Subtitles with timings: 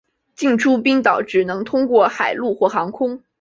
[0.33, 3.21] 进出冰岛只能通过海路或航空。